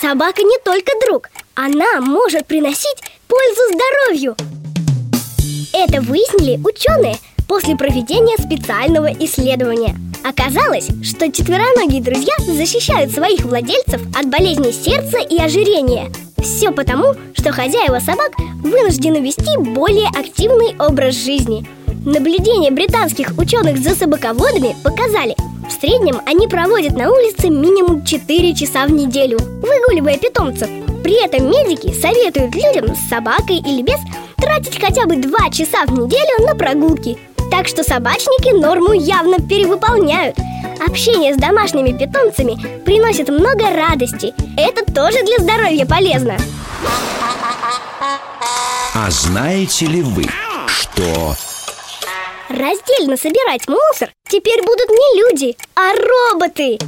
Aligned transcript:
Собака 0.00 0.42
не 0.42 0.58
только 0.62 0.92
друг, 1.06 1.30
она 1.54 2.00
может 2.00 2.46
приносить 2.46 2.98
пользу 3.28 3.62
здоровью. 3.72 4.36
Это 5.72 6.02
выяснили 6.02 6.60
ученые 6.62 7.16
после 7.48 7.76
проведения 7.76 8.36
специального 8.36 9.10
исследования. 9.12 9.96
Оказалось, 10.22 10.88
что 11.02 11.32
четвероногие 11.32 12.02
друзья 12.02 12.34
защищают 12.46 13.10
своих 13.10 13.40
владельцев 13.40 14.02
от 14.14 14.28
болезней 14.28 14.72
сердца 14.72 15.18
и 15.18 15.38
ожирения. 15.38 16.12
Все 16.42 16.72
потому, 16.72 17.14
что 17.34 17.52
хозяева 17.52 17.98
собак 17.98 18.32
вынуждены 18.62 19.18
вести 19.18 19.56
более 19.56 20.08
активный 20.08 20.76
образ 20.78 21.14
жизни. 21.14 21.66
Наблюдения 22.04 22.70
британских 22.70 23.38
ученых 23.38 23.78
за 23.78 23.94
собаководами 23.94 24.76
показали, 24.84 25.34
в 25.68 25.72
среднем 25.80 26.20
они 26.26 26.46
проводят 26.48 26.96
на 26.96 27.10
улице 27.10 27.48
минимум 27.48 28.04
4 28.04 28.54
часа 28.54 28.86
в 28.86 28.90
неделю, 28.90 29.38
выгуливая 29.38 30.18
питомцев. 30.18 30.68
При 31.02 31.24
этом 31.24 31.50
медики 31.50 31.92
советуют 31.92 32.54
людям 32.54 32.96
с 32.96 33.08
собакой 33.08 33.56
или 33.58 33.82
без 33.82 33.98
тратить 34.36 34.80
хотя 34.80 35.06
бы 35.06 35.16
2 35.16 35.50
часа 35.50 35.84
в 35.86 35.92
неделю 35.92 36.46
на 36.46 36.54
прогулки. 36.54 37.18
Так 37.50 37.68
что 37.68 37.84
собачники 37.84 38.54
норму 38.54 38.92
явно 38.92 39.38
перевыполняют. 39.38 40.36
Общение 40.86 41.34
с 41.34 41.38
домашними 41.38 41.96
питомцами 41.96 42.56
приносит 42.84 43.28
много 43.28 43.70
радости. 43.70 44.34
Это 44.56 44.84
тоже 44.92 45.22
для 45.24 45.38
здоровья 45.38 45.86
полезно. 45.86 46.36
А 48.94 49.10
знаете 49.10 49.86
ли 49.86 50.02
вы, 50.02 50.24
что... 50.66 51.36
Раздельно 52.48 53.16
собирать 53.16 53.66
мусор 53.66 54.12
теперь 54.28 54.62
будут 54.62 54.88
не 54.88 55.20
люди, 55.20 55.56
а 55.74 55.92
роботы. 55.94 56.78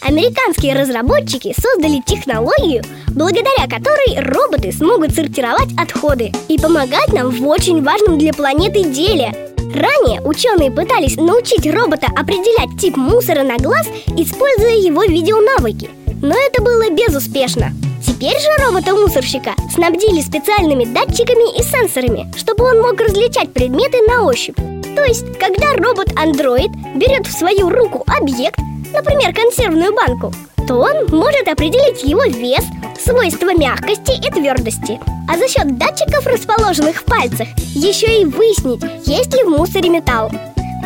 Американские 0.00 0.74
разработчики 0.74 1.54
создали 1.60 2.00
технологию, 2.06 2.82
благодаря 3.08 3.68
которой 3.68 4.18
роботы 4.20 4.72
смогут 4.72 5.14
сортировать 5.14 5.68
отходы 5.76 6.32
и 6.48 6.58
помогать 6.58 7.12
нам 7.12 7.28
в 7.28 7.46
очень 7.46 7.82
важном 7.82 8.18
для 8.18 8.32
планеты 8.32 8.84
деле. 8.84 9.52
Ранее 9.58 10.22
ученые 10.22 10.70
пытались 10.70 11.16
научить 11.16 11.66
робота 11.66 12.06
определять 12.06 12.80
тип 12.80 12.96
мусора 12.96 13.42
на 13.42 13.58
глаз, 13.58 13.86
используя 14.16 14.74
его 14.74 15.04
видеонавыки. 15.04 15.90
Но 16.22 16.34
это 16.34 16.62
было 16.62 16.88
безуспешно 16.90 17.72
Теперь 18.06 18.38
же 18.38 18.48
робота-мусорщика 18.64 19.54
снабдили 19.72 20.20
специальными 20.20 20.84
датчиками 20.84 21.58
и 21.58 21.62
сенсорами, 21.62 22.30
чтобы 22.36 22.64
он 22.64 22.82
мог 22.82 23.00
различать 23.00 23.52
предметы 23.52 23.98
на 24.08 24.24
ощупь. 24.24 24.56
То 24.94 25.04
есть, 25.04 25.38
когда 25.38 25.72
робот-андроид 25.74 26.70
берет 26.94 27.26
в 27.26 27.32
свою 27.32 27.70
руку 27.70 28.04
объект, 28.06 28.58
например, 28.92 29.34
консервную 29.34 29.94
банку, 29.94 30.32
то 30.66 30.74
он 30.76 31.06
может 31.08 31.48
определить 31.48 32.04
его 32.04 32.24
вес, 32.24 32.64
свойства 33.02 33.52
мягкости 33.54 34.12
и 34.12 34.30
твердости. 34.30 35.00
А 35.28 35.36
за 35.36 35.48
счет 35.48 35.76
датчиков, 35.78 36.26
расположенных 36.26 37.00
в 37.00 37.04
пальцах, 37.04 37.48
еще 37.74 38.20
и 38.20 38.24
выяснить, 38.24 38.82
есть 39.06 39.34
ли 39.34 39.42
в 39.42 39.48
мусоре 39.48 39.88
металл. 39.88 40.30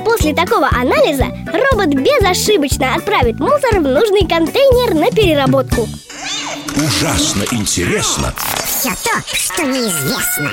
После 0.05 0.35
такого 0.35 0.69
анализа 0.69 1.27
робот 1.53 1.89
безошибочно 1.89 2.95
отправит 2.95 3.39
мусор 3.41 3.81
в 3.81 3.83
нужный 3.83 4.27
контейнер 4.27 4.95
на 4.95 5.11
переработку. 5.11 5.87
Ужасно 6.87 7.43
интересно. 7.51 8.33
Все 8.65 8.91
то, 9.03 9.21
что 9.33 9.65
неизвестно. 9.65 10.53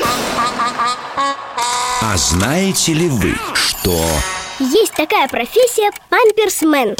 А 2.01 2.17
знаете 2.17 2.93
ли 2.93 3.07
вы, 3.07 3.35
что... 3.53 3.95
Есть 4.59 4.93
такая 4.93 5.27
профессия 5.27 5.91
памперсмен. 6.09 6.95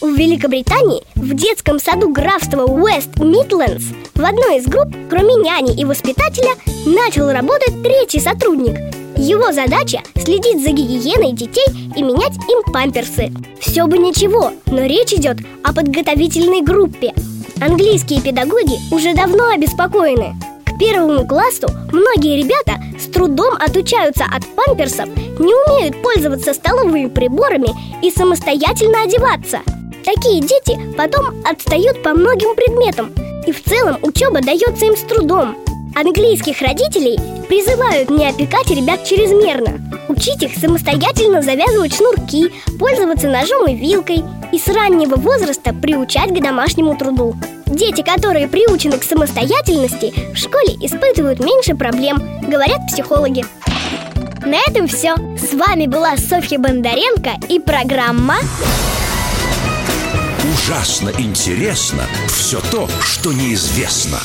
В 0.00 0.16
Великобритании 0.16 1.04
в 1.14 1.34
детском 1.34 1.78
саду 1.78 2.08
графства 2.08 2.64
Уэст 2.64 3.16
Мидлендс 3.20 3.84
В 4.14 4.24
одной 4.24 4.58
из 4.58 4.66
групп, 4.66 4.88
кроме 5.08 5.36
няни 5.36 5.80
и 5.80 5.84
воспитателя, 5.84 6.56
начал 6.84 7.30
работать 7.30 7.80
третий 7.84 8.18
сотрудник. 8.18 8.76
Его 9.16 9.52
задача– 9.52 10.02
следить 10.16 10.64
за 10.64 10.70
гигиеной 10.70 11.32
детей 11.32 11.66
и 11.94 12.02
менять 12.02 12.34
им 12.48 12.72
памперсы. 12.72 13.32
Все 13.60 13.86
бы 13.86 13.98
ничего, 13.98 14.52
но 14.66 14.84
речь 14.84 15.12
идет 15.12 15.38
о 15.62 15.72
подготовительной 15.72 16.62
группе 16.62 17.14
Английские 17.64 18.20
педагоги 18.20 18.76
уже 18.94 19.14
давно 19.14 19.48
обеспокоены. 19.48 20.36
К 20.66 20.78
первому 20.78 21.26
классу 21.26 21.66
многие 21.92 22.42
ребята 22.42 22.78
с 23.00 23.06
трудом 23.06 23.54
отучаются 23.54 24.24
от 24.24 24.44
памперсов, 24.54 25.08
не 25.38 25.54
умеют 25.54 26.02
пользоваться 26.02 26.52
столовыми 26.52 27.08
приборами 27.08 27.70
и 28.02 28.10
самостоятельно 28.10 29.04
одеваться. 29.04 29.60
Такие 30.04 30.42
дети 30.42 30.78
потом 30.94 31.42
отстают 31.50 32.02
по 32.02 32.10
многим 32.10 32.54
предметам, 32.54 33.14
и 33.46 33.52
в 33.52 33.64
целом 33.64 33.96
учеба 34.02 34.42
дается 34.42 34.84
им 34.84 34.94
с 34.94 35.00
трудом. 35.00 35.56
Английских 35.96 36.60
родителей 36.60 37.18
призывают 37.48 38.10
не 38.10 38.28
опекать 38.28 38.68
ребят 38.68 39.04
чрезмерно. 39.04 39.83
Учить 40.08 40.42
их 40.42 40.56
самостоятельно 40.56 41.42
завязывать 41.42 41.94
шнурки, 41.94 42.52
пользоваться 42.78 43.28
ножом 43.28 43.66
и 43.68 43.74
вилкой 43.74 44.22
и 44.52 44.58
с 44.58 44.68
раннего 44.68 45.16
возраста 45.16 45.72
приучать 45.72 46.30
к 46.30 46.42
домашнему 46.42 46.96
труду. 46.96 47.34
Дети, 47.66 48.02
которые 48.02 48.48
приучены 48.48 48.98
к 48.98 49.04
самостоятельности, 49.04 50.12
в 50.32 50.36
школе 50.36 50.74
испытывают 50.80 51.40
меньше 51.40 51.74
проблем, 51.74 52.22
говорят 52.42 52.86
психологи. 52.86 53.44
На 54.44 54.56
этом 54.68 54.86
все. 54.86 55.14
С 55.38 55.54
вами 55.54 55.86
была 55.86 56.16
Софья 56.16 56.58
Бондаренко 56.58 57.32
и 57.48 57.58
программа 57.58 58.36
Ужасно 60.54 61.10
интересно 61.18 62.04
все 62.28 62.60
то, 62.70 62.88
что 63.02 63.32
неизвестно. 63.32 64.18